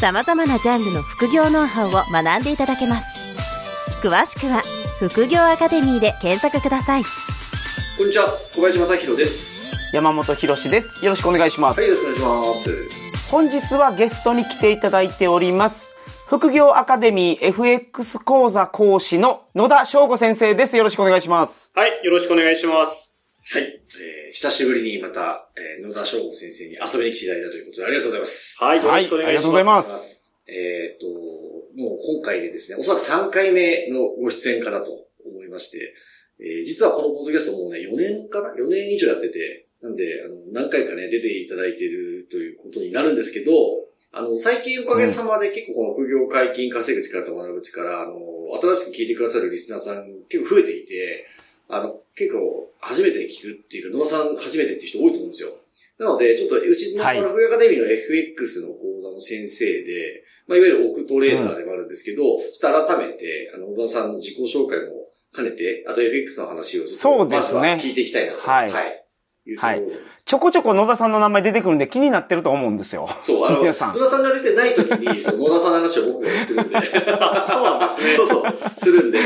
[0.00, 3.06] 様々なジャンルの副業ノウハウを学んでいただけます。
[4.00, 4.62] 詳しくは
[5.00, 7.02] 副業アカデミーで検索ください。
[7.96, 9.72] こんにちは、小林正宏です。
[9.92, 11.04] 山本博史です。
[11.04, 11.80] よろしくお願いします。
[11.80, 12.88] はい、よろしくお願いします。
[13.28, 15.96] 本日はゲストに来ていただいております。
[16.28, 20.76] 副業アカデミー FX 講座講師の野田翔吾先生です。
[20.76, 21.72] よろしくお願いします。
[21.74, 23.07] はい、よろしくお願いします。
[23.50, 28.56] はい、えー、久しぶりにまた、えー、野田翔吾先生に遊びに来ていただいたということでありがとうございます。
[28.60, 29.24] はい、よろしくお願いします。
[29.24, 35.94] はいありがとうございますえっ、と、もう今回でですね、おそらく3回目のご出演かなと思いまして、
[36.40, 43.52] えー実はこのポッドキャストもうね、4年かな ?4 年以上やってて、なんで、あの、何回かね、出ていただいているということになるんですけど、
[44.12, 48.12] あの、最近おかげさまで結構この副業解禁稼ぐ力と学ぶ力、あの、
[48.60, 51.24] 新しく聞いてくださるリスナーさん結構増えていて、
[51.68, 55.50] あの、結構初めて聞くっていうか、野田さん初めてっていう人多いと思うんですよ。
[55.98, 68.40] なので、ちょっとうちのはいこのアカデミーの FX の講座の先生で、まあ、いわゆるオクトレーダーでもあるんですけど、ちょっと改めて、あの、野田さんの自己紹介も兼ねて、あと FX の話をちょっとそうですねまずは聞いていきたいなと。
[68.40, 69.04] はいはい。
[69.50, 73.08] いうところでちょこちょこ野田さんの名前出てくるんで気になってると思うんですよ。
[73.22, 76.74] そう、あの、野田さんが出てない時に、 その野田さんの話を僕がするんで。
[76.74, 78.16] そうなんですね。
[78.16, 79.20] そ うそう、するんで。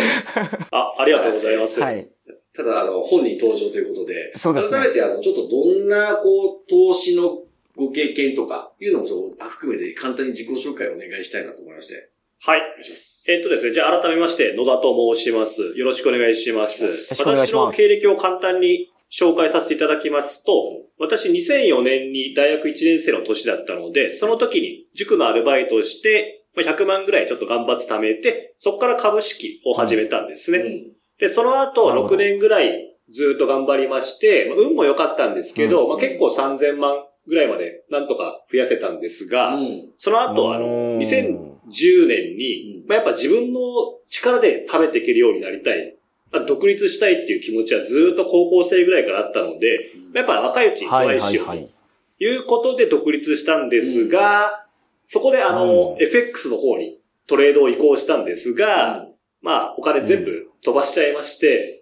[0.71, 1.81] あ、ありがとうございます。
[1.81, 2.09] はい。
[2.55, 7.41] ただ、あの、本人登場ということで、そうですね改めて、あの、ちょっとどんな、こう、投資の
[7.77, 12.11] ご経験とか、いうのをそう含めて簡単に自己紹介をお願いしたいなと思いまして。
[12.45, 12.61] はい。
[12.61, 13.25] お願いします。
[13.29, 15.63] えっとですね、じゃあ改めまして、野田と申します。
[15.77, 16.83] よろしくお願いします。
[16.85, 20.53] ますの経歴を簡単に紹介させていただきますと、
[20.99, 30.59] 私2004年に大学1年生の年だったので、その時に塾のアルバイトをして、まあ100万ぐらいちょっと頑張って貯めて、そこから株式を始めたんですね。
[30.59, 39.93] うんで、その後なるほど6年ぐらいずっと頑張りまして、まあ運も良かったんですけど、うんまあ、結構3000万ぐらいまでなんとか増やせたんですが、うん。
[39.97, 43.61] その後、あの、うん2010年にうん、まあ、やっぱ自分の
[44.09, 45.97] 力で食べていけるようになりたい。
[46.33, 51.71] まあ、独立したいっていう気持ちはずっと高校生ぐらいからあったので、やっぱ若いうちにトはいライしようとはいはい。
[52.19, 54.67] いうことで独立したんですが、
[55.05, 59.07] そこであの、うん FX の方にトレードを移行したんですが、
[59.41, 61.81] まあ、お金全部飛ばしちゃいまして、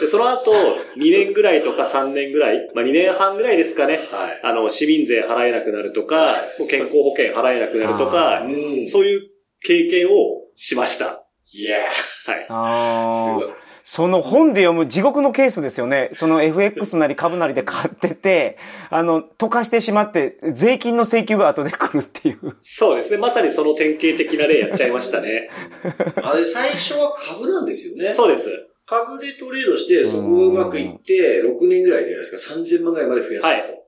[0.00, 0.52] でその後、
[0.96, 4.40] 2年ぐらいとか3年ぐらい、まあ2年半ぐらいですかね、はい。
[4.42, 8.86] あの、市民税払えなくなるとか、もう健康保険払えなくなるとか、うん。
[8.86, 9.30] そういう
[9.62, 11.24] 経験をしました。
[11.52, 11.78] いや
[12.26, 12.40] はい。
[12.40, 13.54] ー、あーすごい。
[13.86, 16.08] その本で読む地獄のケースですよね。
[16.14, 18.56] その FX なり株なりで買ってて、
[18.88, 22.56] あの、溶かしてしまって、税金の請求が後で来るっていう。
[22.60, 23.18] そうですね。
[23.18, 25.50] まさにその典型的な例やっちゃいましたね。
[26.16, 28.10] あれ、最初は株なんですよね。
[28.10, 28.48] そうです。
[28.86, 33.48] 株でトレードして、そこがうまくいって、6年ぐらいじゃないですか、3000万ぐらいまで増やしたと。
[33.48, 33.84] はい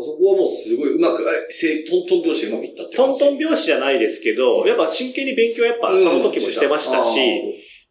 [0.00, 7.18] そこはもうすごいうまく、トントン拍子でうまくいったってトントン拍拍子じゃないですけど、やっぱ真剣に勉強やっぱその時もしてましたし、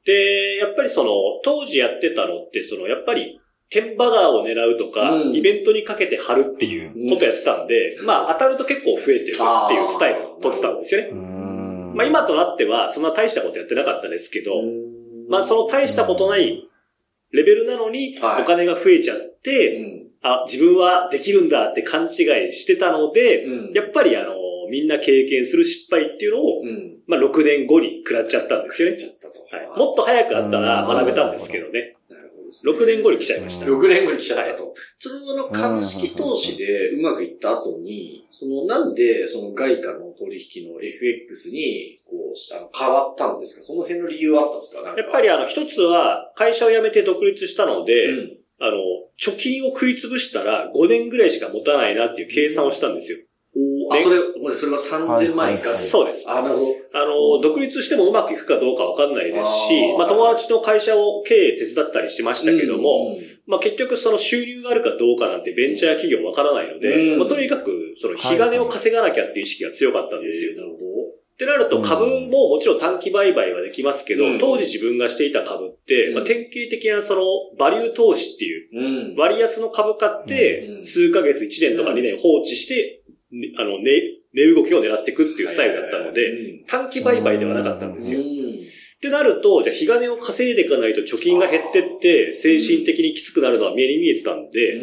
[0.05, 1.11] で、やっぱりその、
[1.43, 3.39] 当時やってたのって、その、やっぱり、
[3.69, 5.35] テンバガーを狙うとか、うん。
[5.35, 11.11] イベントにかけて貼るっていうことやってたんで、まあ当たると結構増えてるっていうスタイルを取ってたんですよね。
[11.95, 14.51] まあ今となっては、そんな大したことやってなかったですけど、
[15.29, 16.67] まあその大したことない
[17.31, 18.41] レベルなのに、はい。
[18.41, 20.07] お金が増えちゃって、うん。
[20.21, 23.73] あ、自分はできるんだって勘違いしてたので、うん。
[23.73, 24.33] やっぱりあの、
[24.71, 26.97] みんな経験する失敗っていうのを、うん。
[27.07, 28.97] まあ6年後に食らっちゃったんですよね。
[28.97, 29.41] ちゃったと。
[29.55, 31.97] はい、もっと早くあったら学べたんですけどね。
[32.09, 33.65] なるほどですね6年後に来ちゃいました。
[33.65, 34.73] 6年後に来ちゃったと。
[34.97, 43.63] そのあの株式投資でうまくいった後に、そのなんでその外貨の取引の FX にこうあの変わったんですか？
[43.63, 44.81] その辺の理由はあったんですか？
[44.81, 48.77] やっぱりあの、一つは会社を辞めて独立したので、うんあの、
[49.19, 53.17] 貯金を食い潰したら5年ぐらいしか持たないなっていう計算をしたんですよ。
[53.91, 54.71] あ、それ、ごめんなさいそれ
[55.05, 55.69] は3000万円か。
[55.69, 56.29] はいそうです。
[56.29, 56.75] あ、なるほど。
[56.93, 70.55] あの、独立してもうまくいくかどうかわかんないですしあー、まあ友達の会社を経営手伝ってたりしてましたけども、うんまあ結局その収入があるかどうかなんてベンチャー企業わからないので、うんまあとにかくその日金を稼がなきゃっていう意識が強かったんですよ。
[70.55, 70.85] なるほど。
[71.31, 77.21] ってなると株ももちろん短期売買はできますけど、うん当時自分がしていた株って、うんまあ、典型的なその
[77.57, 79.15] バリュー投資っていううん。
[79.17, 83.00] 割安の株買ってう、ん数ヶ月1年とか2年放置して、ね
[83.57, 84.01] あの、ね、
[84.33, 86.65] 値動きを狙っていくっていうスタイルだったので、うん。
[86.65, 88.19] 短期売買ではなかったんですよ。
[88.19, 88.31] うっん
[89.01, 94.79] てなると、じゃあ、日金を稼いでいかないと貯金が減ってって、精神的にきつくなるのは目に見えてたんで、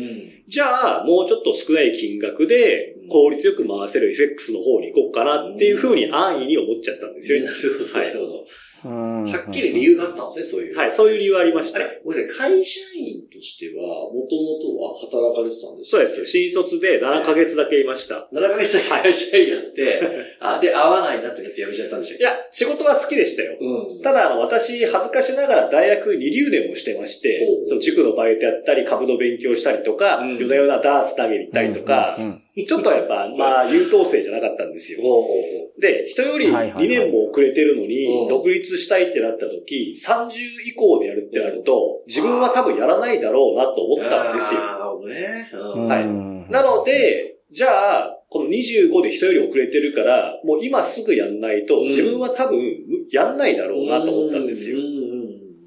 [0.49, 7.47] じゃあ、もうちょっと少ない金額でうん、効率よく回せる FX の方に行こうかなっていうふうに安易に思っちゃったんですよね。
[7.47, 8.47] なるほど、なるほど。
[8.83, 10.77] ははっきり理由があったんですね、そういう。
[10.77, 11.81] はい、そういう理由はありました。
[11.81, 13.83] あれごめんなさい、会社員としては、
[14.13, 15.99] もともとは働かれてたんですか？
[15.99, 16.27] そうですよ。
[16.27, 18.29] 新卒で7ヶ月だけいました。
[18.33, 20.01] 7ヶ月だけ会社員やって、
[20.41, 23.57] あ、で、合わないなってなって辞めちゃったんでしたっいや、仕事は好きでしたよ。
[23.59, 24.03] けうん。
[24.03, 32.17] ただ、あの、私、恥ずかしながら大学2留年もしてましてその塾のバイトやったり、株の勉強したりとか、うん夜な夜なダーツ投げに行ったりとか、
[32.66, 35.00] ちょっとやっぱ、 まあ、優等生じゃなかったんですよ。
[35.78, 36.87] で、人よりはいはいはい。
[36.87, 37.88] 2年も遅れてるのうん。
[37.88, 40.31] に、独立したいってなった時、30
[40.66, 44.60] 以降でやるってなると、自分は多分やらないだろうなと思ったんですよ。
[44.60, 45.16] なるほどね。
[45.52, 45.87] うん。
[45.87, 46.52] はい。
[46.52, 51.88] なの、で、じゃあ、この25で人より遅れてるから、もう今すぐやんないと、うん。
[51.88, 52.60] 自分は多分
[53.10, 54.78] やんないだろうなと思ったんですよ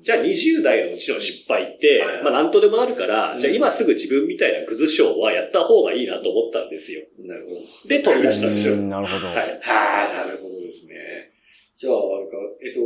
[0.03, 7.01] じゃあ20代のうちの失敗ってまあ何とでもなるから、うんじゃあ今すぐ自分みたいなグズ賞はやった方がいいなと思ったんですよ。
[7.19, 7.89] うんなるほど。
[7.89, 8.75] で、飛び出したんですよ。
[8.77, 9.27] なるほど。
[9.27, 9.35] はい。
[9.61, 10.95] はあ、なるほどですね。
[11.75, 12.79] じゃあ、なんか、えっと、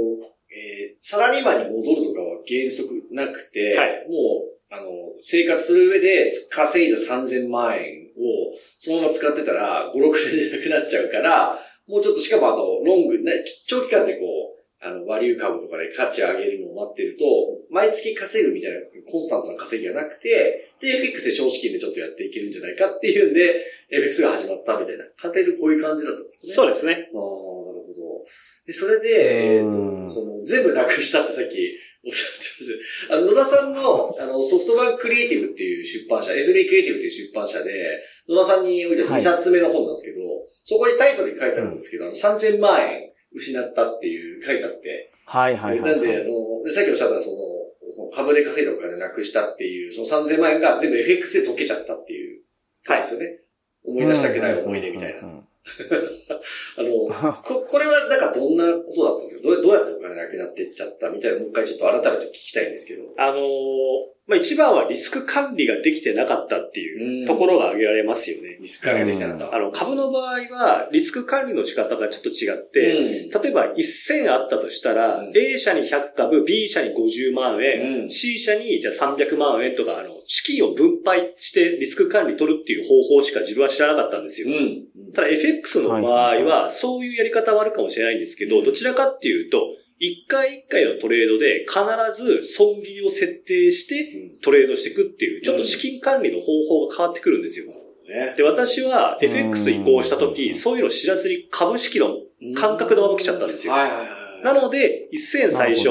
[0.51, 4.87] えーサラリーマンに戻るとかは原則なくて、はいもう、あの、
[5.19, 14.44] 生活する上で稼いだ3000万円をそのまま使ってたら5、6年でなくなっちゃうから、もうちょっとしかもあと、ロング、ね、長期間でこう、
[14.85, 17.25] あの、バリュー株とかで価値を上げるのを待ってると、
[17.71, 18.77] 毎月稼ぐみたいな
[19.09, 25.05] コンスタントな稼ぎがなくて、で、FX で少資金でちょっとやっていけるんじゃないかっていうんで、FX が始まったみたいな。
[25.17, 26.53] 簡単に言うとこういう感じだったんですかね。
[26.53, 26.93] そうですね。
[26.93, 28.21] ああ、なるほど。
[28.67, 31.57] で、それで、えっ、うんと、その、全部なくしたってさっき
[32.05, 33.15] おっしゃってました。
[33.15, 45.91] あの、野田さんの、あの、ソフトバンククリエイティブっていう出版社、SB クリエイティブっていう出版社で、野田さんにおいてははい2冊目の本なんですけど、そこにタイトルに書いてあるんですけど、あの、3000万円失ったっていう書いてあって、はいはいはい。
[45.91, 52.41] なんで、あの、でさっきおっしゃったその、その株で稼いだお金なくしたっていう、その3000万円が全部 FX で溶けちゃったっていう、
[52.85, 53.39] はいですよね。
[53.83, 55.44] 思い出したくない思い出みたいな。
[56.77, 59.41] あの、こ、これはなんかどんなことだったんですか？
[59.43, 63.03] どうどうやってお金なくなっていっちゃったみたいな、もう一回ちょっと改めて聞きたいんですけど。
[63.17, 63.45] あのー
[64.27, 68.57] まあ、一番はリスク管理ができてなかったっていうところが挙げられますよね。
[68.59, 69.55] リスク管理ができてなかった。
[69.55, 84.47] あの、株の場合は、リスク管理の仕方がちょっと違って、うん例えば1000あったとしたら、うん A 社に100株、B 社に50万円、うん C 社にじゃあ300万円とか、あの、資金を分配してリスク管理取るっていう方法しか自分は知らなかったんですよ。
[84.47, 84.84] うん。
[85.15, 89.61] ただ FX の場合はそういうやり方はあるかもしれないんですけど、うんどちらかっていうと、
[89.97, 97.67] 一回一回のトレードで必ず損切りを設定してトレードしていくっていう、ちょっと資金管理の方法が変わってくるんですよ。
[98.07, 98.33] ね。
[98.35, 102.17] で、私は FX 移行した時、うんそういうのを知らずに株式の
[102.55, 103.73] 感覚のまま来ちゃったんですよ。
[104.43, 105.89] なので、1000最初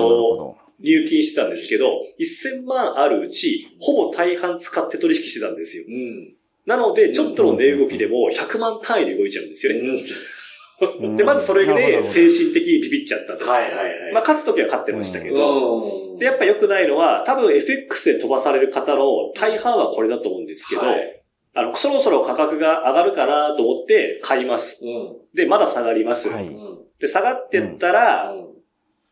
[0.81, 5.85] 入金してたんですけど、1000万あるうち、ほぼ大半使って取引してたんですよ。
[5.89, 6.34] うん。
[6.67, 9.89] なので、ちょっとの値動きでも100万単位で動いちゃうんですよね。
[9.89, 13.49] うんで、まずそれで精神的にビビっちゃったと。
[13.49, 14.13] はいはいはい。
[14.13, 16.19] まあ、勝つ時は勝ってましたけど、うん。
[16.19, 21.25] で、やっぱ良くないのは、多分 FX で飛ばされる方の大半はこれだと思うんですけど、はい
[21.57, 24.85] あの、そろそろ価格が上がるかなと思って買います。
[24.85, 25.17] うん。
[25.35, 26.29] で、まだ下がります。
[26.29, 26.49] はい。
[26.49, 26.79] うん。
[26.99, 28.35] で、下がってったら、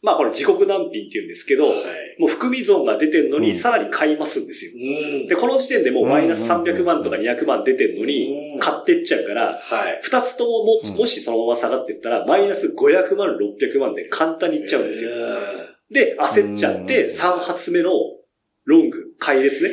[0.02, 1.76] まあこれ自国難品って言うんですけど、はい。
[2.18, 4.73] もう含み損が出てんのに、うんさらに買いますんですよ。
[4.75, 10.00] うんで、この時点でもうマイナスうん300万とか200万出てんのにう、ん買ってっちゃうから、はい。
[10.02, 15.11] 二つとももうんもしそのまま下がってったら、マイナス500万、600万で簡単にいっちゃうんですよ。
[15.90, 17.90] で、焦っちゃって、うん3発目の
[18.64, 19.71] ロング、買いですね。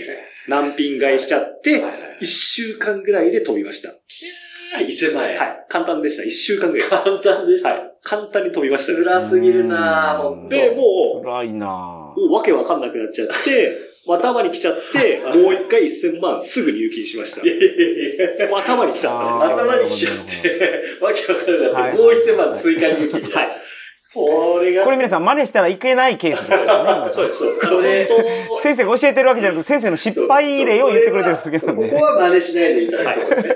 [0.48, 1.81] 難品買いしちゃって、
[2.21, 3.89] 1週間ぐらいで飛びました。
[4.73, 4.85] はい。
[4.88, 5.38] 1000万円。
[5.38, 5.65] はい。
[5.69, 6.23] 簡単でした。
[6.23, 6.89] 1週間ぐらい。
[6.89, 7.69] 簡単でした。
[7.69, 7.91] はい。
[8.03, 9.03] 簡単に飛びましたね。
[9.03, 10.49] 辛すぎるなぁ、ほんと。
[10.49, 17.45] で、もう、辛いなもうわけわかんなくなっちゃって、 頭に来ちゃって、もう一回1000万すぐ入金しました。
[17.45, 19.53] いやいやいやもう頭に来ちゃった。
[19.53, 23.29] 頭に来ちゃって、 わけわかんなくなはいって、もう1000万追加入金みたいな。
[23.29, 23.61] はい。
[24.13, 27.12] これが、これ皆さん真似したらいけないケースですからね。
[27.12, 27.39] そうです。
[28.62, 31.89] 先生が教えてるわけじゃなくて、先生の失敗例を言ってくれてるわけなんで。
[31.92, 33.56] こは真似しないでいただくとこですね。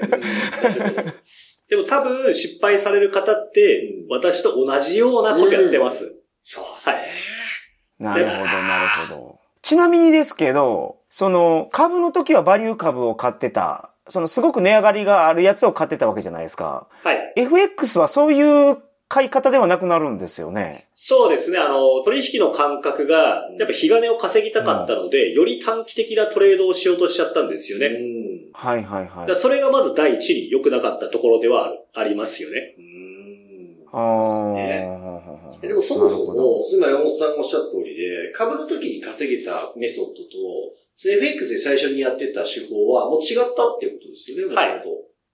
[1.70, 6.22] 当でも多分失敗される方って、私と同じようなことやってます。
[6.44, 6.96] そうですね。
[8.00, 9.40] なるほど、なるほど。
[9.64, 16.88] ちなみにですけど、その、株の時はバリュー株を買ってた、そのすごく値上がりがあるやつを買ってたわけじゃないですか。
[17.04, 17.34] はい。
[17.38, 20.88] FX はそういう買い方ではなくなるんですよね。
[20.94, 21.60] そうですね。
[21.60, 27.88] あの、取引の感覚が、やっぱ日金を稼ぎたかったので、より短期的なトレードをしようとしちゃったんですよね。
[27.88, 29.36] うんはいはいはい。
[29.36, 32.76] それがまず第一に良くなかったところではありますよね。
[32.78, 34.00] うーん。
[34.00, 34.54] ああ。
[34.54, 35.04] ね
[35.62, 44.84] でもそもそも、今山本さんがおっしゃった通りで、株の時に稼げたメソッドと、FX で最初にやってた手法はもう違ったっていうことですよね、はい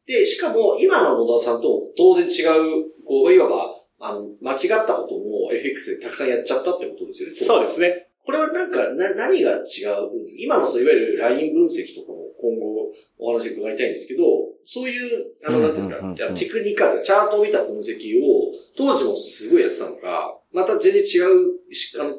[0.09, 7.35] で、しかも今の野田さんと当然違う、こう、いわば、あの、間違ったことも FX でたくさんやっちゃったってことですよね。
[7.35, 8.07] そうですね。
[8.25, 10.37] これはなんか、な、何が違うんです？
[10.39, 14.23] 今のそういわゆるライン分析とかも今後お話伺いたいんですけど、
[14.65, 22.17] そういう、あの、うんなんですか、うんうんうんじゃあテクニカル、チャートを見た分析を、当時もすごいやってたのか、また全然違うしあの思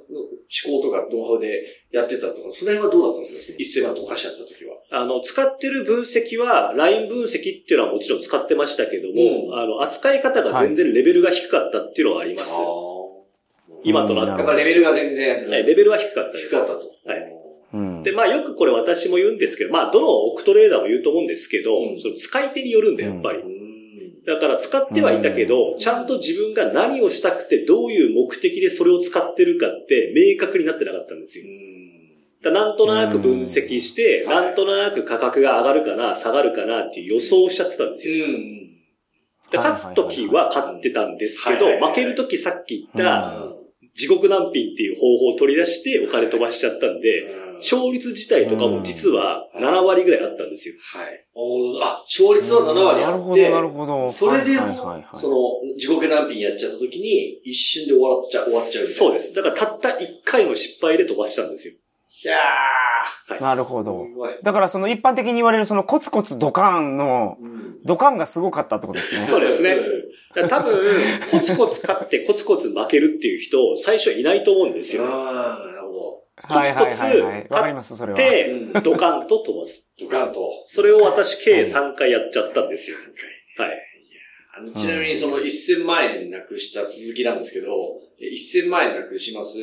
[0.66, 3.56] 考とかノウハウでやってたとか、その辺はどうだったんですか？
[3.59, 4.59] 一斉万とかしちゃってた時は。
[4.92, 12.54] あの、使ってる分析は、ライン分析っていうのはもちろん使ってましたけども、うんあの、扱い方が全然レベルが低かったっていうのはあります。
[13.82, 16.49] 今となってやっぱレベルが全然、はいレベルは低かったです。
[16.49, 16.80] 低かったと。
[17.06, 17.32] はい
[17.73, 18.02] うん。
[18.02, 23.38] で、まあよくこれ私も言うんですけど、まあどのオクトレーダーも言うと思うんですけど、うんその使い手によるんだよ、やっぱり。
[23.40, 23.61] うん
[24.26, 31.47] だから使ってはいたけど、うんちゃんと自分が何をしたくて、どういう目的でそれを使ってるかって明確になってなかったんですよ。
[32.42, 38.26] だなんとなく分析して、うんなんとなく価格が上がるかな、下がるかなっていう予想をしちゃってたんですよ。
[38.26, 38.70] うん。
[39.50, 43.54] で勝つときは勝ってたんですけど負けるときさっき言っうたん
[43.94, 47.26] 地獄難品っていう方法を取り出してお金飛ばしちゃったんで、
[47.61, 50.75] 勝率自体とかも実は7割ぐらいあったんですよ。
[50.94, 51.26] はい。
[51.35, 54.11] おーあ、勝率は7割あって、なるほど、なるほど。
[54.11, 58.85] それではいはいはいもはい、その、地獄難品やっちゃった時に、一瞬で終わっちゃう、終わっちゃう。
[58.85, 59.35] そうです。
[59.35, 61.75] だからたった1回の失敗で飛ばしたんですよ。
[62.24, 64.06] いやはいなるほど。
[64.42, 69.24] だからその一般的に言われるそのコツコツドカーンの、うんドカーンがすごかったってことですね。
[69.24, 69.76] そうですね。
[70.48, 70.74] 多分、
[71.30, 75.06] コツコツ勝ってコツコツ負けるっていう人、最初いないと思うんですよ。
[75.06, 76.00] ああ、なるほど。
[76.36, 77.48] はいはいはいはい。
[77.48, 78.18] わかります、それは。
[78.18, 79.94] でうん、ドカンと飛ばす。
[79.98, 80.62] ドカンと。
[80.66, 82.96] それを私計3回やっちゃったんですよ。
[83.58, 83.78] はい。
[84.58, 87.70] あのちなみにその1000万円なくした続きなんですけど、
[88.20, 89.58] 1000万円なくします。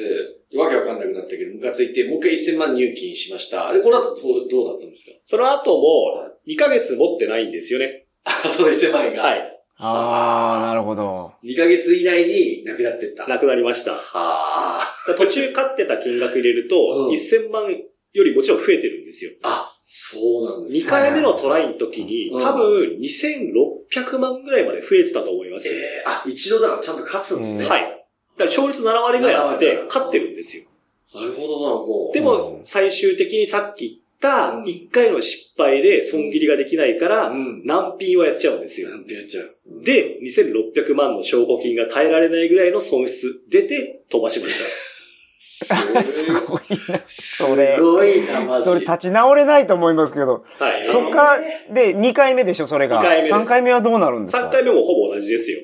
[0.55, 3.71] わけわかんなくなったけど、ムカついて、もう一回1000万入金しました。
[3.73, 5.11] で、この後どうどうだったんですか？
[5.23, 8.05] その後も、2ヶ月持ってないんですよね。
[8.23, 9.23] あ、その1000万円が。
[9.23, 9.53] はい。
[9.79, 11.31] ああ、なるほど。
[11.43, 13.27] 2ヶ月以内になくなってった。
[13.27, 13.91] なくなりました。
[13.93, 14.81] はあ。
[15.07, 19.31] ら途中買ってた金額入れると、うん1000万よりもちろん増えてるんですよ。
[19.43, 20.81] あ、そうなんですね。
[20.83, 25.67] 2回目のトライの時に、うん多分2600万ぐらいまで増えてたと思います。
[25.67, 27.65] ええあ、一度だからちゃんと勝つんですね。
[27.65, 28.06] はい。
[28.38, 30.63] だから勝率7割ぐらいあっ7て割、勝ってるんですよ。
[31.15, 32.12] なるほど、なるほど。
[32.13, 37.65] でも、最終的にさっき言ったうん1回の失敗で損切りができないから、うん。
[37.65, 38.89] 難品をやっちゃうんですよ。
[38.89, 39.50] なんてやっちゃう。
[39.84, 46.03] で、2600万の証拠金が耐えられないぐらいの損失出て飛ばしました。
[46.03, 47.01] すごいな。
[47.08, 47.82] それす。
[47.82, 50.44] ごいな、マジそれ立ち直れないと思いますけど。
[50.60, 50.86] はい。
[50.86, 52.98] そっから、で、2回目でしょ、それが。
[52.98, 55.60] 二回目です3回目はどうなるんですか？3回目もほぼ同じですよ。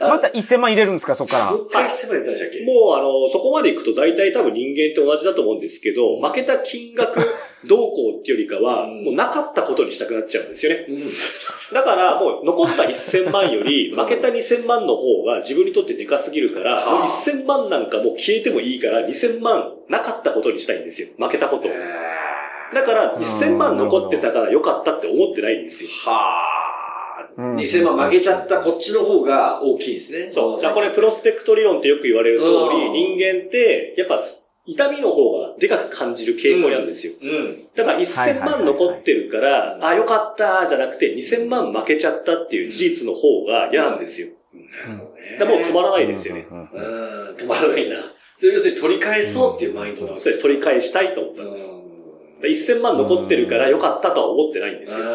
[0.00, 1.50] あ また1000万入れるんですか、そっから？
[1.50, 1.58] も。
[1.58, 2.64] う一回1000万円ったんでしたっけ？
[2.64, 7.20] もう、あの、そこまで行くと大体多分人間って同じだと思うんですけど、負けた金額
[7.64, 10.86] どうこうっていうよりかは、うんもうなかったことにしたくなっちゃうんですよね。
[10.88, 11.06] うん。
[11.72, 21.08] だからもう残った1000万より負けた2000万の方が自分にとってでかすぎるから、はあもう1000万なんかもう消えてもいいから2000万なかったことにしたいんですよ。
[21.18, 21.70] 負けたことを。
[22.74, 25.90] だから1000万残ってたから良かったって思ってないんですよ。
[26.04, 26.55] はあ。
[27.36, 30.30] うん2000万負けちゃったこっちの方が大きいですね。
[30.32, 30.62] そう。
[30.62, 34.18] だからこれプロスペクト理論ってよく言われる通り、うん人間ってやっぱ
[34.64, 37.12] 痛みの方がでかく感じる傾向なんですよ。
[37.22, 37.66] うん。
[37.74, 44.28] だから1000万残ってるから、うんあ、よかったじゃなくて2000万負けちゃったっていう事実の方が嫌なんですよ。
[44.88, 45.36] なるほどね。
[45.38, 46.46] だもう止まらないですよね。
[46.50, 46.66] うん
[47.36, 47.96] 止まらないんだ。
[48.38, 51.70] それ要するに取り返そうっていうマインドなんですそれ取り返したいと思ったんです。
[51.70, 51.82] だか
[52.42, 55.06] ら1000万残ってるからよかったとは思ってないんですよ。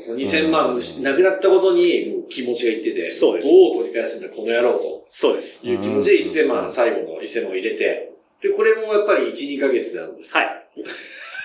[0.00, 0.32] ああ、なるほど。
[0.32, 5.66] その2000万失なくなったことにもう気持ちがいってて、そうですどう取り返すんだ、この野郎とそうです。
[5.66, 10.64] いう気持ちで1000万、最後の1000万を入れて、で、これもやっぱり1、2ヶ月なんですかはい。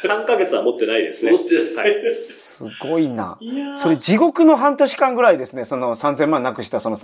[0.03, 1.31] 3ヶ月は持ってないですね。
[1.31, 1.81] 持ってな。
[1.81, 1.95] はいい。
[2.33, 3.37] すごいな。
[3.39, 6.97] いやーそれ地獄の半年間ぐらいですね、その3000万なくした、その、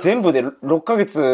[0.00, 1.24] 全部で6ヶ月う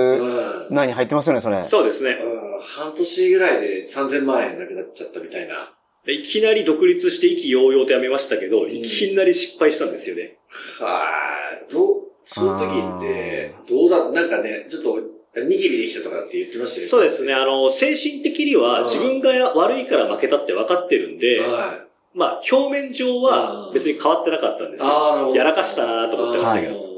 [0.71, 0.75] ん。
[0.75, 1.65] 内に入ってますよね、それ。
[1.65, 2.19] そうですね。
[2.23, 5.73] うん半年ぐらいで3000万円なくなっちゃったみたいな。
[6.13, 10.39] いきなり独立して意気揚々とやめましたけど、んいきなり失敗したんですよね。
[10.81, 11.05] は
[11.69, 11.73] い。
[11.73, 15.01] どう、その時って、どうだ、なんかね、ちょっと、
[15.37, 17.35] ニキビできたとかって言ってましたよそうですね。
[17.35, 21.89] あの、精神的にはうん自分が悪いから負けたって分かってるんで、はい。
[22.19, 24.91] まあ、表面上は別に変わってなかったんですよ。
[24.91, 25.37] ああ、なるほど。
[25.37, 26.75] やらかしたなと思ってましたけど。
[26.75, 26.89] ど。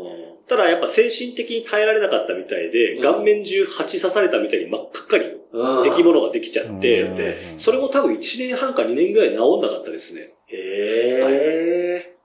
[0.49, 10.33] ただやっぱ精神的に耐えられなかったみたいで、うん顔面中蜂刺されたみたいに真っ赤っかにうん出来物ができちゃって、うん、それも多分1年半か2年ぐらい治んなかったですね。
[10.47, 12.17] へえ。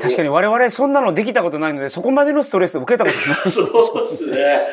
[0.00, 3.36] 確かに我々そんなのできたことないので、そこまでのストレスを受けたことない。
[3.50, 4.66] そうですね。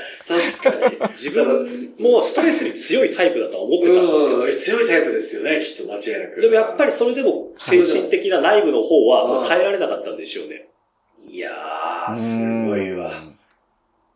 [0.61, 1.11] 確かに。
[1.13, 4.77] 自分もストレスに強いタイプだとは思ってたんですよ。
[4.77, 6.41] 強いタイプですよね、きっと間違いなく。
[6.41, 10.69] でもやっぱりそれでも精神的な内部の方は変えられなかったんでしょうね。
[11.21, 13.38] いやー、すごいわ。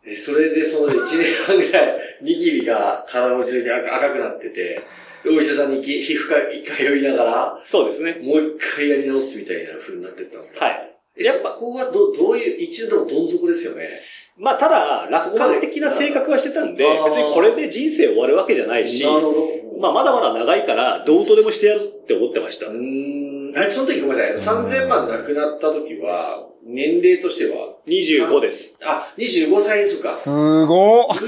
[0.06, 4.82] え、それでその1年半ぐらい、ニキビが体の中で赤くなってて、
[5.26, 6.36] お医者さんに皮膚科
[6.76, 8.20] 通いながら、そうですね。
[8.22, 10.66] もう一回やり直すみたいな風になってったんですか？
[10.66, 11.24] はい。
[11.24, 13.90] やっぱ、ここはど、どういう、一度のどん底ですよね？
[14.36, 19.48] まあ、ただ、楽観的な性格はしてたんで、別にこれで人生終わるわけじゃないし、なるほど。
[19.80, 22.72] まあ、まだまだ長いから、どうとでもしてやるって思ってましたう。
[22.74, 23.23] ーん。
[23.56, 24.58] あれ、その時ごめんなさい。
[24.64, 28.78] 3000万なくなった時は、年齢としては25です。
[28.82, 30.12] あ、25歳ですか。
[30.14, 30.30] す
[30.66, 31.20] ごー。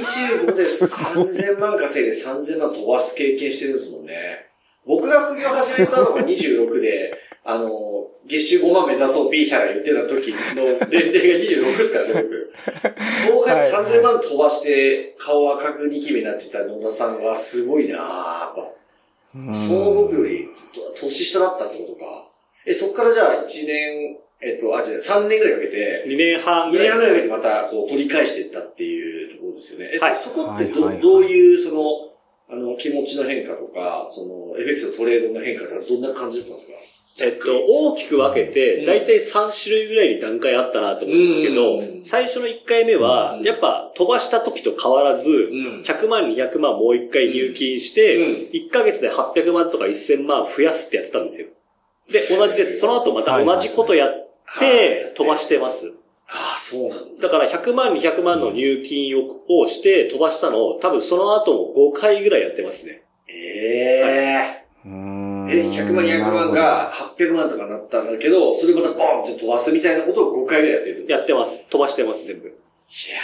[0.46, 4.46] 25で3000 万稼いで3000万飛ばす経験してるんですもんね。
[4.86, 7.13] 僕が副業始めたのが26で、
[7.44, 10.38] あの、月収5万目指そう B ヒャラ言ってた時の
[10.89, 12.51] 年齢が26ですからね、僕。
[13.27, 18.72] そう考えて3000万飛ばして顔赤くニキビになってた野田さんはすごいなぁ、やっぱ。
[19.54, 22.30] その僕よりと年下だったってことか。
[22.65, 26.88] え、そっからじゃあ1年、えっと、あ、違う、3年ぐらいかけて、2年半ぐ2らい。
[26.88, 29.92] 年半ぐらいかけてまたこう取り返していったっていうところですよね。
[29.94, 32.12] え、はいそそこってど、はいはいはいどういうその、
[32.48, 36.77] あの、気持ちの変化とか、その、FX のトレードの変化とか、どんな感じだったんですか？
[37.22, 45.84] えっと、大きく分けうて、んだいたい3種類ぐらいに段階あったなと思うんですけどうん、最初の1回目はう、んやっぱ飛ばした時と変わらず、ん。
[45.84, 51.48] 100万、200万もう1回入金して、うん1ヶ月で800万とか1000万増やすってやってたんですよ。
[52.12, 52.80] で、同じです。
[52.80, 54.10] その後また同じことやっ
[54.48, 55.94] はいて飛ばしてます。
[56.28, 57.22] ああ、そうなんだ。
[57.22, 63.05] だから100万、200万の入金ををして飛ばしたのを多分その後も5回ぐらいやってますね。
[65.50, 71.06] ええうーんえ、100万、200万が800万とかなったんだけど、それまたボンって飛ばすみたいなことを5回ぐらいやってる。
[71.08, 71.68] やってます。
[71.70, 72.48] 飛ばしてます、全部。
[72.48, 72.56] いや、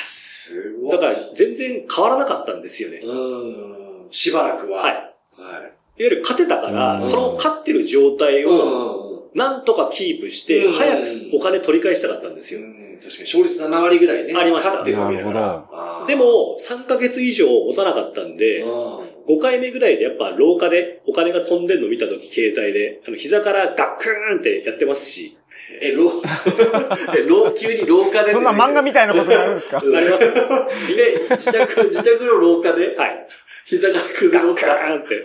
[0.04, 0.92] すごい。
[0.92, 3.00] だから全然変わらなかったんですよね。
[3.04, 4.12] うーん。
[4.12, 4.82] しばらくは。
[4.82, 4.94] はい。
[4.94, 5.72] いわはい。
[5.98, 9.22] ゆる勝てたから、うんその勝ってる状態をうん。
[9.34, 12.60] なんとかキープして、うん早くお金取り返したかったんですよ。
[12.60, 14.34] うん、確かに勝率7割ぐらいね。
[14.36, 16.06] ありました勝ってるわけだから。
[16.08, 25.38] で、も、3ヶ月以上持たなかったんで、うん5回目ぐらいでやっぱ廊下でお金が飛んでんの見たとき携帯で、あの膝からガックーンってやってますし、
[25.82, 26.12] え、老、
[27.18, 28.32] え、老、急に廊下で。
[28.32, 29.82] そんな漫画みたいなことになるんですか？
[29.82, 30.24] なります。
[30.26, 33.28] え、自宅、自宅の廊下で、はい。
[33.66, 34.76] 膝が崩れ落ちた。
[34.76, 35.16] カーンって。
[35.16, 35.24] で、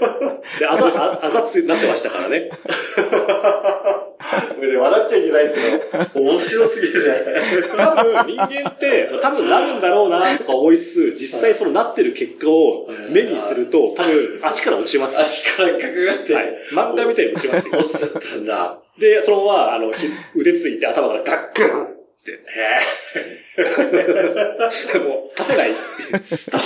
[0.68, 2.50] あざ、ああざつになってましたからね。
[4.78, 7.24] 笑っちゃいけないけど、面白すぎるね。
[7.76, 15.20] 多分人間って、多分なるんだろうなとか思いつつ、実際そのなってる結果を目にすると、多分足から落ちます。
[15.20, 16.58] 足からかかって、はい。
[16.72, 17.78] 漫画みたいに落ちますよ。
[17.78, 18.78] 落ちちゃったんだ。
[18.98, 21.95] で、そのまま、あの、ひ腕ついて頭からガックン
[22.32, 22.40] って。
[24.98, 25.70] もう、立てない？
[26.12, 26.56] 立て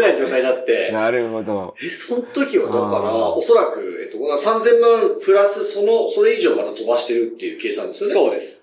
[0.00, 0.90] ない、状態になって。
[0.92, 1.74] なるほど。
[1.82, 2.84] え、その時はだから、
[3.34, 8.14] おそらく、えっと、3000万プラス、その、それ以上また飛ばしてるっていう計算ですよね。
[8.14, 8.60] そうです。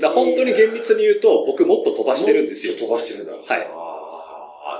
[0.00, 2.78] だ本当に厳密に言うと、僕もっと飛ばしてるんですよもっ。
[2.80, 3.32] と飛ばしてるんだ。
[3.32, 3.83] はい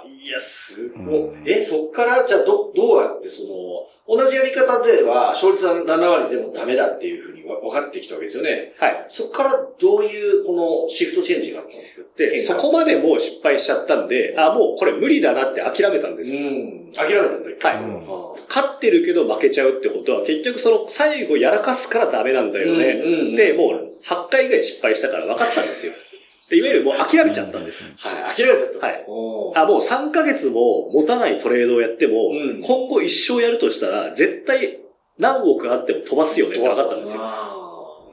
[0.06, 1.18] いや、すごい。
[1.18, 8.74] うんえ、そっから、じゃあ、ど、どうやって、その、同じやり方では、勝率は7割でもダメだっていうふうにわ分かってきたわけですよね。
[8.78, 9.04] はい。
[9.08, 10.52] そっから、どういう、こ
[10.84, 12.06] の、シフトチェンジがあったんですか？
[12.18, 16.36] で、そこまでもう失敗しちゃったんで、あ、もうこれ無理だなって諦めたんです。
[16.36, 16.92] うん。
[16.92, 18.04] 諦めたんだ、一回はいうん
[18.46, 23.00] 勝ってるけど負けちゃうってことは、結局その最後やらかすからダメなんだよね。
[23.02, 25.92] うんうんうんで、もう8回ぐらい失敗したから分かったんですよ。
[26.50, 27.84] で、いわゆるもう諦めちゃったんです。
[27.96, 28.86] はい、諦めちゃった。
[28.86, 29.04] はい
[29.56, 34.80] あ、もう3ヶ月も持たないトレードをやっても、うん今後一生やるとしたら、絶対
[35.18, 37.20] 何億あっても飛ばすよねって分かったんですよ。
[37.22, 37.60] あ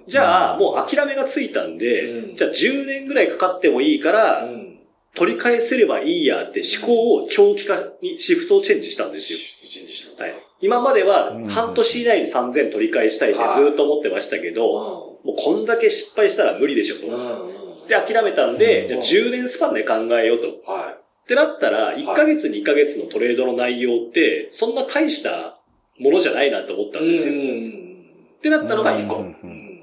[0.07, 4.71] じゃあ、もう諦めがついたんで、うんじゃあ10年ぐらいかかってもいいから、ーうん。
[5.13, 9.39] 取り返せればいいやって思考を長期化にシフトチェンジしたんですよ。
[9.39, 10.35] シフトチェンジしたはい。
[10.61, 17.60] 今まではうん半年以内に3000取り返したいってずっと思ってましたけど、もうこんだけ失敗したら無理でしょと。
[17.91, 17.97] うん。
[17.97, 18.07] うん。
[18.07, 20.49] で、諦めたんで、うんじゃあ10年スパンで考えようと。
[20.49, 25.59] っはてなったら、1ヶ月2ヶ月のトレードの内容って、そんな大した
[25.99, 27.03] ものじゃないなと思ったい。
[27.03, 27.33] んですよ。
[27.33, 29.23] ってなったのが1個。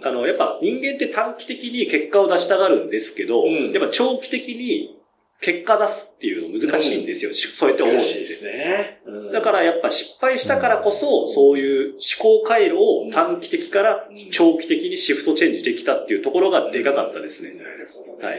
[0.03, 4.98] あの、やっぱ人間って短期的に結果を出したがるんですけど、うんやっぱ長期的に
[5.41, 7.33] 結果出すっていうの難しいんですよ。
[7.33, 9.01] しそうやって思うんで難しいですね。
[9.07, 17.53] うんだからやっぱ失敗したからこそ、そういう思考回路を短期的から長期的にシフトチェンジできたっていうところがでかかったですね。
[17.53, 18.27] なるほどね。
[18.27, 18.39] はい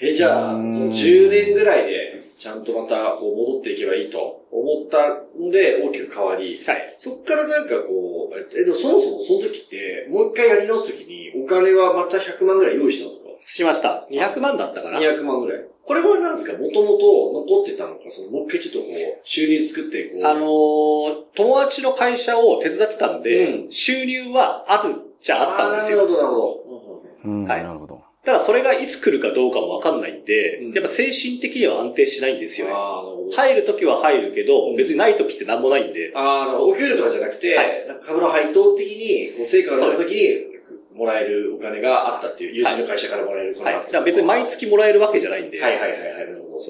[0.00, 6.94] え、じゃあ、そうんの10年ぐらいでちゃんとまたこう戻っていけばいいと思ったので大きく変わり、はい。
[6.98, 13.30] そっからなんかこう、え、でもそもそもその時って、もう一回やり直す時にお金はまた100万ぐらい用意したんですか？
[13.44, 14.06] しました。
[14.10, 14.98] 200万だったかな。
[14.98, 15.64] 200万ぐらい。
[15.84, 16.56] これは何ですか？
[16.56, 20.26] もともと残ってたのか、そのもう一回ちょっとこう、収入作って、こう。
[20.26, 25.98] あのー友達の会社を手伝ってたんで、うん収入はあるじゃあったんですよ。
[25.98, 27.00] なるほど、なるほど。
[27.24, 28.00] うん、はいなるほど。
[28.22, 32.72] ただそれがいつ来るかどうかもわかんないんで、うんやっぱ精神的には安定しないんですよね。
[32.74, 33.30] ああ、なるほど。
[33.32, 40.49] 入るときは入るけど、うん別にないときってなんもないんで、ああ、お給料とかじゃなくて、はいなんか株の配当的に、こう成果が出た時に、
[40.94, 43.74] もらえるお金があったっていう、友人の会社からもらえるお金はい。
[43.74, 43.92] があった。
[43.92, 46.60] だから別に毎月もらえるわけじゃないんで、はいはいはいはい、なるほど。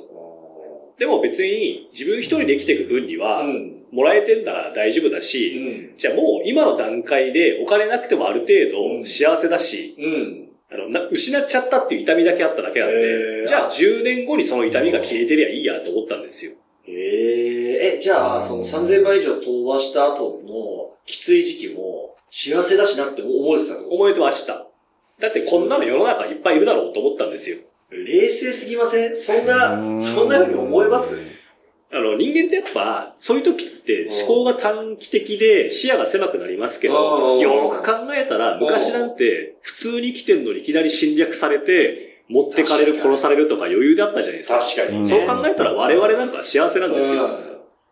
[0.98, 3.76] でも別に自分一人で生きていく分には、うん。
[3.90, 5.98] もらえてんなら大丈夫だうし、ん。
[5.98, 10.46] じゃあもう今の段階でお金なくてもある程うん度幸せだし、うん。
[10.72, 16.52] あのな失っちゃったっていう痛みだけあっただけなんへで、ーじゃあ10年後にその痛みが消えてりゃいいやと思ったんですよ。
[16.86, 24.66] えええ、じゃあ、その3000倍以上飛ばした後のきつい時期も、幸せだしなって思えてたと思えてました。
[25.18, 27.58] だってこんなの世の中いっぱいいるだろうと思ったんですよ。
[27.90, 29.16] 冷静すぎません？
[29.16, 31.18] そんうな、んそんな風に思えます？
[31.92, 44.60] あの、人間ってやっぱ、そういう時って思考が短期的で視野が狭くなりますけうんど、よーく考えたら、昔なんて普通に生きてんのにいきなり侵略されて、持ってかれる、殺されるとか余裕だったじゃないですか。
[44.60, 45.06] 確かにね。
[45.06, 47.28] そう考えたら我々なんか幸せなんですよ。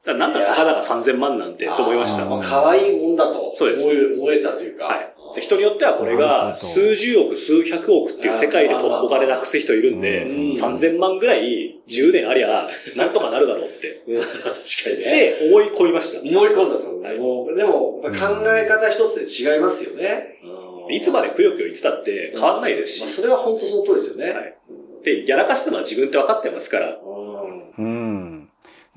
[0.08, 2.26] だなんだたかだか3000万なんてと思いました。
[2.26, 3.52] 可愛いもんだと。
[3.54, 4.86] そうです思え思えたというか。
[4.86, 12.66] はいで人によってはこれが数十億、数百億っていう世界でとお金なくす人いるんで、うん3000万ぐらい10年ありゃ、
[12.96, 14.02] なんとかなるだろうって。
[14.08, 15.04] うん確かにね。
[15.04, 16.20] で、思い込みました。
[16.20, 17.02] 思い込んだと思う。
[17.02, 18.10] はいもうでも、考
[18.56, 20.38] え方一つで違いますよね。
[20.42, 20.58] うん
[20.90, 23.00] いつまでくよくよ言ってたって変わんないですし。
[23.02, 24.32] まあそれは本当その通りですよね。
[24.32, 24.54] はい
[25.04, 26.98] で、やらかしたのは自分って分かってますから。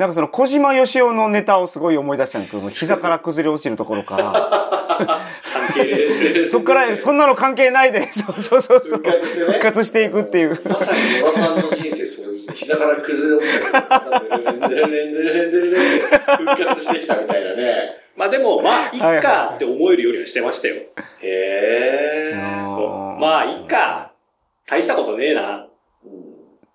[0.01, 5.21] なんかその小島よしおのネタをすごい思い出したんですけど、膝から崩れ落ちるところから、
[5.53, 6.49] 関係で。
[6.49, 8.99] そっからそんなの関係ないで、 そうそうそうそう。
[8.99, 10.59] 復活してね復活していくっていう。
[10.67, 12.55] まさに野田さんの人生そうですね。
[12.55, 18.01] 膝から崩れ落ちたけど、レンデレンデレンデレンデレンデレンって復活してきたみたいなね。
[18.15, 20.77] まあでも、まあ、いっかって思えるようにはしてましたよ。
[21.21, 22.75] へー。
[22.75, 24.13] そうまあ、いっか。
[24.65, 25.67] 大したことねえな。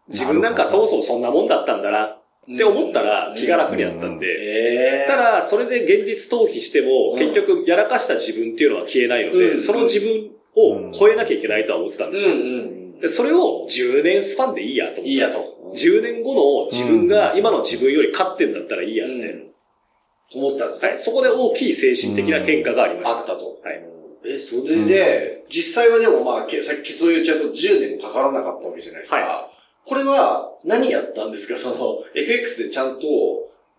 [0.09, 2.16] 自分なんかそもそもそんなもんだったんだな。
[2.53, 4.27] って思ったら気が楽になったんで。
[4.27, 5.07] へー。
[5.07, 12.35] ただ、それで現実逃避しても、うん結局、やらかした自分っていうのは消えないので、うんその自分を超えなきゃいけないとは思ってたんですよ。
[12.35, 13.01] うんうん。
[13.01, 15.39] でそれを10年スパンでいいやと思っていいやと。
[15.75, 19.15] 10年後の自分が今の自分より勝ってんだったらいいやって。
[19.15, 19.47] うん
[20.35, 20.89] 思ったんですね。
[20.89, 23.21] はい、そこで大きい精神的な変化がありました。
[23.21, 23.61] あったと。
[23.63, 23.81] はい。
[24.27, 29.17] え、それで、実際はでもまあ、けさっき結論言っちゃうと10年もかからなかったわけじゃないですか。
[29.19, 29.51] は
[29.87, 31.57] これは何やったんですか？
[31.57, 33.07] その、FX でちゃんと、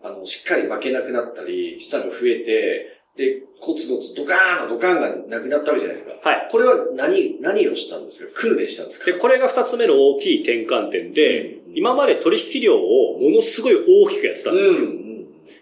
[0.02, 6.14] あの、しっかり負けなくなったり、資産が増えて、で、コツコツドカーンのドカーンがなくなったわけじゃないですか。
[6.28, 6.48] はい。
[6.52, 8.40] これは何、何をしたんですか？
[8.40, 9.06] 訓練したんですか？
[9.06, 14.84] で、これが二つ目の大きい転換点で、うん今まで取引量をものすごい大きくやってたんですよ。
[14.86, 15.08] うんうん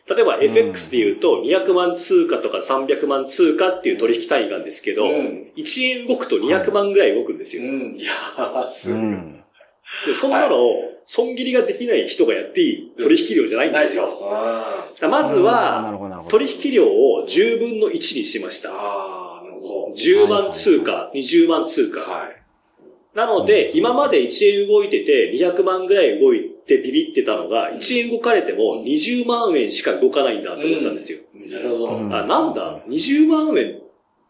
[0.08, 7.64] 例えば FX で言うと200万通貨とか300万通貨っていう取引単位なんですけど、うん1円動くと200万ぐらい動くんですよ。
[7.64, 7.96] うん。
[7.96, 8.98] いやー、すごい。
[8.98, 9.35] うん。
[10.06, 14.08] で、そんなのを損切りができない人がやっていい取引量じゃないんですよ。
[15.08, 16.26] まずは。
[16.28, 18.68] 取引量を10分の1にしましあ。
[18.68, 18.74] た。
[18.74, 19.94] ああ、なるほど。
[19.94, 22.00] 10万通貨、20万通貨。
[22.00, 22.36] はい。
[23.14, 31.20] なので、今まで1円動いてて200万ぐらい動いてビビってたのが、1円動かれても20万円しか動かないんだと思ったんですよ。
[31.34, 31.98] なるほど。
[32.00, 33.80] なんだ ?20 万円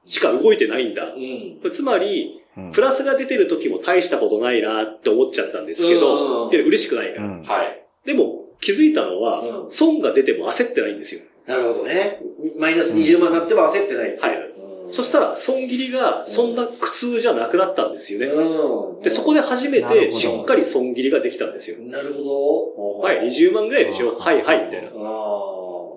[0.04, 1.04] しか動いてないんだ。
[1.14, 1.18] う
[1.68, 1.70] ん。
[1.72, 7.26] つまり、うんプラスが出てる時も大したことないなって思っちゃったんですけうんど、いや嬉しくないから。
[7.26, 7.82] うんはい。
[8.06, 11.20] でも、気づいたのは、うん損が出ても焦ってないんですよ。
[11.46, 12.20] なるほどね。
[12.58, 18.26] マイナス20万になっても焦ってないはいうんそしたら、損切りがそんな苦痛じゃなくなったんですよね。
[18.26, 19.02] うん。
[19.02, 21.78] で、そこで初めてしっかり損切りができたんですよ。
[21.88, 22.98] なるほど。
[23.00, 24.10] はい、20万ぐらいでしょ？
[24.12, 24.90] うんはい、はい、みたいな。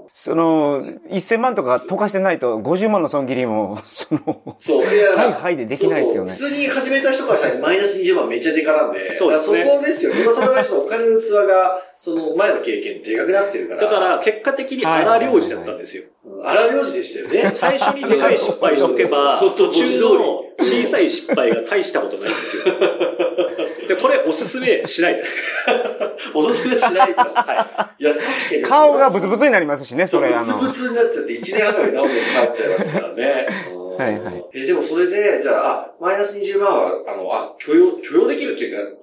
[0.09, 4.55] あその、1000万とか溶かしてないと50万の損切りも、その、あ。
[4.57, 4.93] そう。
[4.93, 9.15] いやはいはいでできないですけどねそうそう普通に始めた人からしたらマイナス20万めっちゃでかなんで。
[9.15, 10.13] そうですねだからそこですよ。
[10.15, 13.81] 今その場合ちょっとお金の器が、その前の経験でかくなってるから。
[13.81, 16.03] だから、結果的に荒領事だったんですよ。
[16.25, 17.51] うん、荒領事でしたよね。
[17.55, 22.63] 最初にでかい失敗しとけば、途中の小さい失敗が大したことないんですよ。
[23.87, 25.35] で、これおすすめしないです。
[26.35, 27.21] おすすめしないと。
[27.21, 28.03] はい。
[28.03, 28.61] いや、確かに。
[28.63, 30.59] 顔がブツブツになりますしね、それ、あの。
[30.59, 33.47] ブツブツになっちゃって1年半ぐらい治るの変わっちゃいますからね。
[33.73, 34.45] う んはいはい。
[34.53, 38.97] え、でもそれで、じゃあ、あ、マイナス20万は、あの、あ、許容、許容できるっていうか、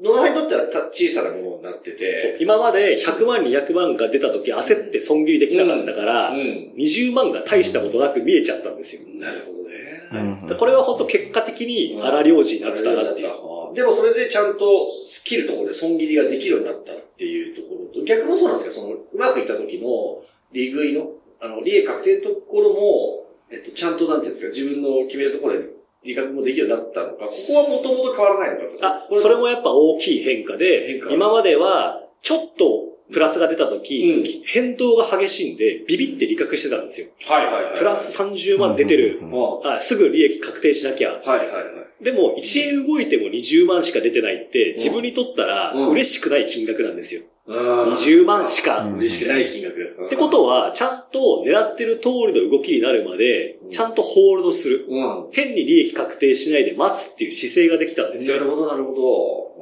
[0.00, 6.72] 野田さんにとってはた小さなものになってそうて、今まで100万、200万が出た時焦って損切りできなかったから、うん。
[6.76, 9.02] 20万が大したことなく見えちゃったんですよ。
[9.18, 9.76] なるほどね。
[10.12, 13.30] うんでこれは本当結果的に荒領事になってたなっていう。
[13.74, 14.88] でもそれでちゃんと
[15.24, 25.68] 切るところで損切りができるようになったっていうところと、逆もそうなんですけど、その、うまくいった時の利食いの、あの、利益確定のところも、えっと、ちゃんとなんていうんですか、自分の決めるところで
[26.04, 29.14] 利確もできるようになったのか、ここはもともと変わらないのかと。
[29.16, 37.08] あ、それもやっぱ大きい変化で、変化今までは、ちょっとプラスが出た時、うん変動が激しいんで、ビビって利確してたんですよ。
[37.26, 37.78] はいはいはい。
[37.78, 39.18] プラス30万出てる。
[39.22, 41.10] うんもあすぐ利益確定しなきゃ。
[41.10, 41.60] はいはいは
[42.00, 42.04] い。
[42.04, 47.22] でも、1円動いても20万しか出てないって、自分にとったらうん嬉しくない金額なんですよ。
[47.22, 48.80] うん20万しか。
[48.80, 49.96] うん嬉しくない金額。
[50.06, 54.86] ってことは、ちゃんと狙ってる通りの動きになるまでうん、ちゃんとホールドする。
[54.88, 55.28] うん。
[55.32, 58.50] 変に利益確定しないで待つっていう姿勢ができたんですよなる。
[58.50, 59.56] ほどなるほど。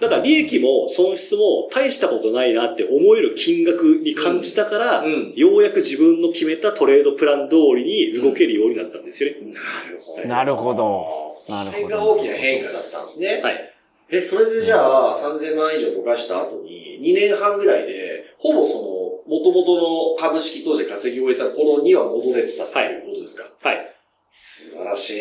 [0.00, 5.32] だから利益も損失も大したことないなって思える金額に感じたから、うん。
[5.34, 9.36] ようやく自分の決めたトレードプラン通りに動けるようになったんですよね。
[9.52, 9.54] な
[9.90, 10.28] るほど。
[10.28, 11.54] なるほど。
[11.54, 11.96] なるほど。
[11.96, 13.40] が大きな変化だったんですね。
[13.42, 13.71] はい。
[14.10, 18.82] え、それでじゃあ、3000万以上溶かした後に、2年半ぐらいで、ほぼその、
[19.26, 23.94] 元々の株式当時稼ぎ終えた頃には戻れてたっていうことですか、はい。
[24.28, 25.20] 素晴らしい。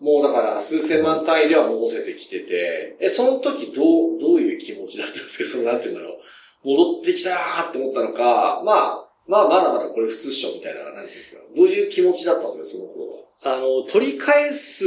[0.00, 5.50] もうだから、数千万単位では戻せてきてて、え、その時どう、どういう気持ちだったんですか？
[5.50, 6.68] その、なんて言うんだろう。
[6.68, 11.42] 戻ってきたーって思ったのか、まあ、まあ、まだまだこれ普通っしょみたいな、なんですか。
[11.56, 12.78] どういう気持ちだったんですか？
[12.78, 13.56] その頃は。
[13.56, 14.84] あの、取り返す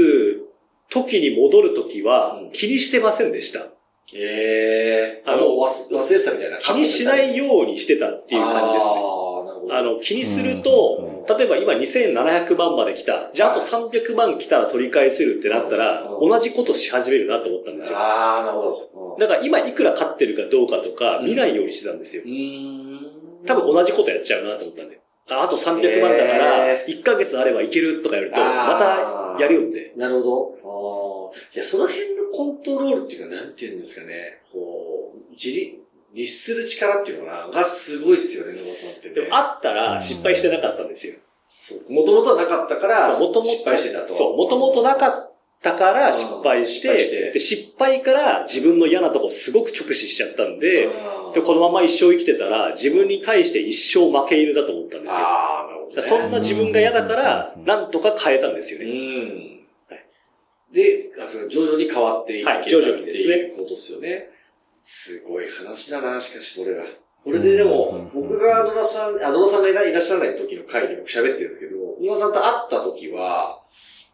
[0.90, 3.60] 時に戻る時はうん気にしてませんでした。
[4.14, 5.32] ええー。
[5.32, 6.58] あの忘忘れてたみたいな。
[6.58, 8.92] 気にしないようにしてたっていう感じですね。
[8.94, 9.76] ああ、なるほど。
[9.76, 13.30] あの、気にするうんと、例えば今2700万まで来た。
[13.36, 17.98] じゃああと300万来たら取り返せるってなったら、うん同じことし始めるなと思ったんですよ。
[18.00, 19.18] ああ、なるほど。
[19.20, 22.24] だから今いくら勝ってるかどうかとかうん見ないようにしてたんですよ。
[22.26, 23.46] うーん。
[23.46, 25.00] 多分同じことやっちゃうなと思ったんで。
[25.30, 28.80] ああと300万だからへ、1ヶ月あればいけるとかやると、ま
[29.38, 29.94] たやるんで。
[29.96, 30.69] なるほど。
[30.80, 31.56] ああ。
[31.56, 34.42] いや、その辺のコントロールっていうか、なんていうんですかね。
[34.52, 35.78] こう、自立、
[36.14, 39.16] 律する力っていうのかながすごいっすよね、野田さんってね。
[39.16, 41.16] でもあったら失敗してなかったんですよ。
[41.44, 41.92] そう。
[41.94, 43.52] もともとはなかったから、そう、もともと。
[43.52, 44.14] 失敗してたと。
[44.16, 55.18] そう、もともとなかったから失敗して、してで、失敗から自分の嫌なとこすごく直視しちゃったんで、うんで、このまま一生生きてたら、自分に対して一生負け犬だと思ったんですよ。
[55.20, 56.02] ああ、なるほど、ね。
[56.02, 58.90] そんな自分が嫌だから、なんとか変えたんですようね。
[58.90, 59.49] んはい。
[60.72, 64.30] で、あそれ徐々に変わっていけたはい徐々にですねっていうことですよね。
[64.82, 66.86] すごい話だな、しかしそれは。
[67.24, 73.62] これででも、僕が野田さん、あ、野田さんがいらいらっしゃらない時の回で僕喋ってるんですけど、野田さんと会った時は、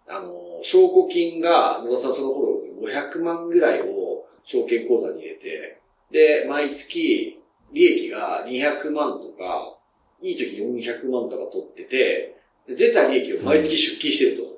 [0.07, 7.41] あの、証拠金が、野田さんその頃500万ぐらいを証券口座に入れて、で、毎月
[7.73, 9.77] 利益が200万とか、
[10.21, 12.37] いい時400万とか取ってて、
[12.67, 14.54] で出た利益を毎月出金してると。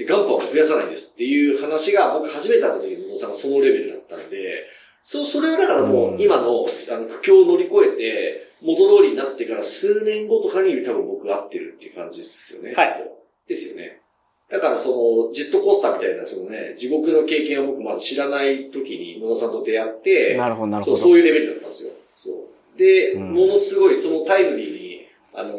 [0.00, 4.54] で、元本を増やさないんですっていう話が僕初めて会った時に野田さんがそのレベルだったので、
[5.02, 12.72] そう、それをだからもう今のあの苦境を乗り越えて、元通りになってから数年後とかに多分僕が会ってるっていう感じですよね。
[12.74, 13.10] はい。
[13.46, 14.00] ですよね。
[14.48, 21.08] だからその、ジェットコースターみたいな、そのね、地獄の経験を僕まだ知らない時に野田さんと出会って、なるほど、なるそう、ほど。
[21.08, 21.92] そういうレベルだったんですよ。
[22.14, 22.78] そう。
[22.78, 25.52] で、うんものすごいそのタイムリーに、あの、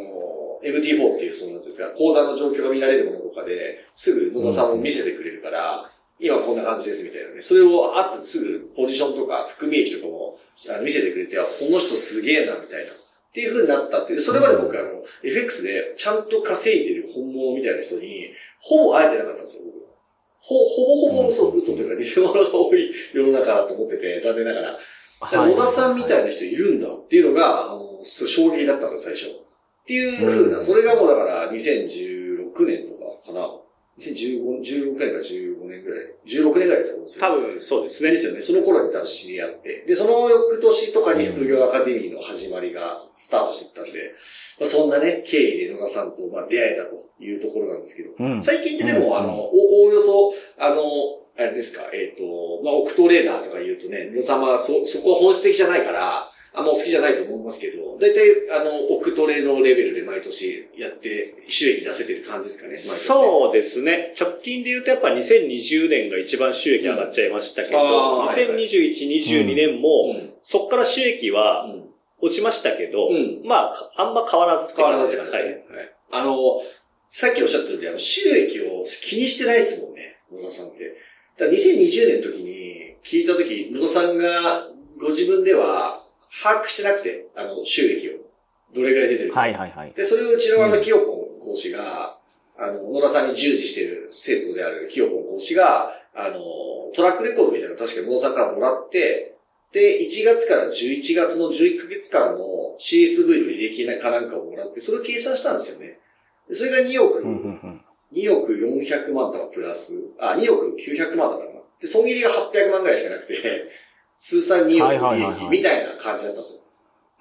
[0.63, 7.41] MT4 っていう、その、なんですか、講座の状況が見られるものとかで、すぐ野田さんを見せてくれるから、今こんな感じですみたいなね。
[7.41, 10.38] それをあったすぐポジションとか含み益とかも
[10.69, 12.91] あの見せてくれて、あこの人すげえな、みたいな。
[12.91, 14.21] っていう風になったっていう。
[14.21, 18.28] それまで僕あの、FX でちゃんと稼いでる本物みたいな人に、
[18.60, 19.82] ほぼ会えてなかったんですよ、僕。
[20.38, 24.80] ほ、ほぼほぼ嘘、嘘というか偽物が多い 世の中だと思ってて、残念ながら。
[25.47, 29.50] 野田さんみたいな人いるんだっていうのが、あの、衝撃だったんですよ、最初。
[29.81, 33.61] っていう風な、うんそれがもうだから2016年とかかな。
[33.99, 36.05] 2015、16年か15年ぐらい。
[36.25, 37.27] 16年ぐらいだと思うんですよ。
[37.27, 38.11] 多分そうですね。
[38.11, 38.41] ですよね。
[38.41, 39.83] その頃に多分知り合って。
[39.85, 44.13] で、その翌年とかに副業アカデミーの始まりがスタートしていったんで、
[44.59, 50.81] まあ、そんなね、経緯で野田さんとまあ出会えたというところなんですけど、うん最近ってでも、うんあの、おおおよそ、あの、
[51.37, 64.13] あれですか、えっ、と、まあ、オクトレーダーとか言うとね、野田さんはそ、そこは本質的じゃないから、あんまお好きじゃないと思いますけど、だいたい、あの、オクトレのレベルで毎年やって、収益出せてる感じですかね、そうですね。
[64.19, 71.91] 直近で言うとやっぱ2020年が一番収益上がっちゃいましたけど、うんあーはいはい2021、22年も、うんそっから収益はうん
[72.23, 75.31] 落ちましたけど、うんまあ、あんま変わらずって変わら感じですす。
[75.31, 75.65] ずでね。
[75.69, 75.77] はい。
[75.77, 75.91] はい。
[76.11, 76.61] あの、
[77.09, 80.83] さっきおっしゃったように、あの、収益を気にしてないですもんね、野田さんって。
[81.37, 84.67] だから2020年の時に、聞いたとき、野田さんが
[84.99, 86.00] ご自分では
[86.31, 88.13] 把握してなくて、あの、収益を。
[88.73, 89.39] どれぐらい出てるか。
[89.41, 89.93] はいはいはい。
[89.93, 92.17] で、それをうちのあの、キヨポン講師が、
[92.57, 96.39] あの、野田さんに従事している生徒であるキヨポン講師が、あの、
[96.93, 99.35] トラックレコードみたいなのを確か野田さんからもらって、
[99.73, 105.99] で、1月から11月の11ヶ月間の CSV の履歴かなんかをもらって、それを計算したんですよね。
[106.47, 111.61] でそれが2億、うんうんうん2億400万とかプラス、あ、2億900万だったかな。
[111.79, 113.71] で、損切りが800万ぐらいしかなくて、
[114.21, 116.62] 通算2億はいはい利益みたいな感じだったんですよ。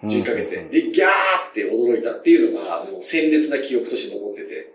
[0.05, 0.65] 11ヶ月で。
[0.65, 1.09] で、ギャー
[1.51, 4.75] って驚いたっていうのが、もう鮮烈な記憶として残ってて。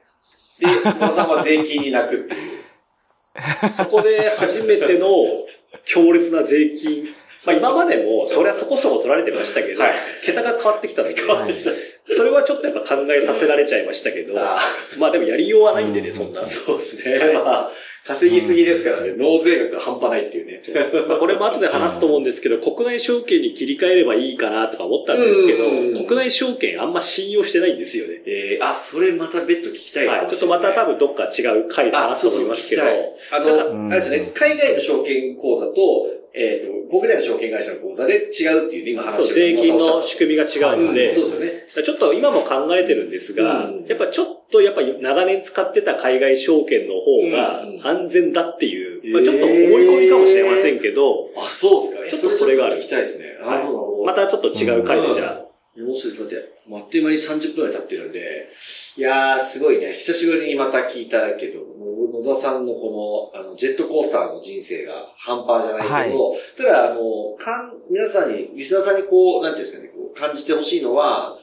[0.60, 3.70] で、野 田さんは税金に泣くっていう。
[3.74, 5.08] そこで初めての
[5.84, 7.14] 強烈な税金。
[7.46, 11.72] まあ今までも、それはそこそこ取られてましたけど、はい桁が変わってきたので、変わってきた。
[12.10, 14.60] それはちょっとやっぱ考えさせられちゃいましたけど、あ
[14.98, 16.44] まあでもやりようはないんでね、うんそんな。
[16.44, 17.34] そうですね。
[17.34, 17.72] まあ、
[18.06, 20.62] 稼ぎすぎですからね、納税額が半端ないっていうね。
[21.10, 28.22] まあこれも後で話すと思うんですけど、国内証券に切り替えればいいかなとか思ったんですけどうん、国内証券あんま信用してないんですよね。
[28.28, 30.28] えー、あ、それまた別途聞きたいかはい。
[30.28, 32.84] ちょっとまた多分どっか違う回であ、話すと思いますけど。
[32.84, 35.74] あの、うんあれですね、海外の証券口座と、
[36.38, 41.14] えっ、と、国内の証券会社の口座で違うっていうね、今話そう、を税金の仕組みが違うので、うん。
[41.14, 41.84] そうですよね。
[41.84, 43.86] ちょっと今も考えてるんですが、うん。
[43.88, 52.22] やっぱちょっとやっぱ長年使ってた海外証券の方がうん安全だっていう、うんまあちょっと思い込みかもしれませんけど、あ、そうですか。
[52.22, 52.78] ちょっとそれがある。
[52.78, 53.38] 聞きたいですね。
[53.42, 54.06] はい。
[54.06, 55.42] またちょっと違う回でじゃ。
[55.42, 55.46] あ、
[55.82, 58.50] もうすぐ待って、あっという間に30分ぐらい経ってるんで、
[58.98, 59.94] いやー、すごいね。
[59.98, 71.38] 久しぶりにまた聞いたけど、もう野田さんのこの、あの、ジェットコースターの人生が半端じゃないけど、ただ、あの、かん、皆さんに、リスナーさんにこう、なんていうんですかね、こう感じてほしいのは、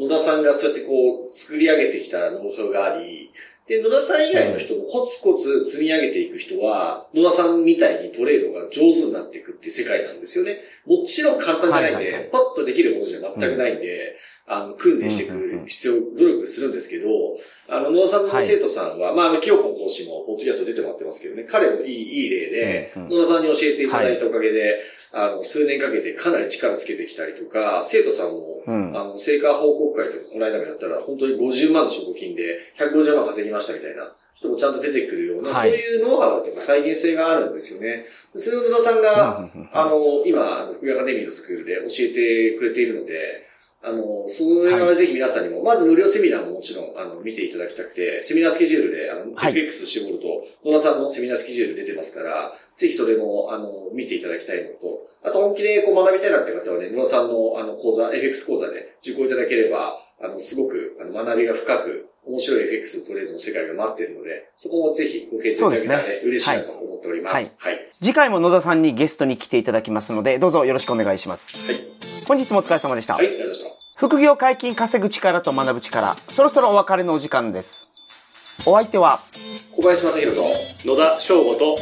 [0.00, 3.30] 野田さんがそうやってこう、作り上げてきたノウハウがあり、
[3.66, 10.58] で、野田さん以外の人もコツコツ積み上げていく人は、野田さんみたいにトレードが上手になっていくっていう世界なんですよね。
[10.86, 12.30] もちろん簡単じゃないんで、はいはいはい。
[12.30, 14.16] パッとできるものじゃ全くないんで、
[14.46, 17.08] あの、訓練していく必要、努力するんですけど、
[17.68, 23.08] あの、野田さんの生徒さんは、まあ、あの、清子講師も、ポッドキャスト出てもらってますけどね、彼もいい、いい例で、うんうん。
[23.10, 24.80] 野田さんに教えていただいたおかげで、
[25.12, 28.96] あの、数年かけてかなり力つけてきたりとか、生徒さんも、うん。
[28.96, 35.70] あの、成果報告会とか、この間もやったら、本当に50万の証拠金で、150万稼ぎましたみたいな人もちゃんと出てくるような、はい。
[35.70, 38.06] そういうノウハウとか再現性があるんですよね。
[38.34, 43.46] それを野田さんが、あの、今、福井アカデミーのスクールで教えてくれているので、
[43.82, 49.52] あの、それはぜひ皆さんにも、まず無料セミナーももちろん、あの、見ていただきたくて、セミナースケジュールで、あの、はい。
[49.52, 67.58] FX 絞ると、野田さんのセミナースケジュール出てますから、ぜひそれも、あの、見ていただきたいのと、あと本気でこう学びたいなって方はね、野田さんの、あの、講座、FX 講座で受講いただければ、あの、すごく、あの、学びが深く、面白い FX トレードの世界が待っているので、そこもぜひご検討いただけたら、そうですねね、嬉しいなと思っております。
[67.60, 67.78] はい。
[68.00, 71.56] 次回も野田さんにゲストに来ていただきますので、どうぞよろしくお願いします。
[71.56, 71.80] はい。
[72.26, 73.14] 本日もお疲れ様でした。
[73.14, 73.80] はい、ありがとうございました。
[73.96, 77.90] 副業解禁稼ぐ力と学ぶ力、そろそろお別れのお時間です。
[78.66, 79.24] お相手は
[79.72, 80.42] 小林正宏と、
[80.84, 81.78] 野田翔吾と、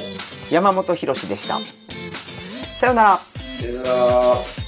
[0.51, 1.61] 山本博史でした。
[2.75, 3.21] さようなら。
[3.59, 4.68] さよなら。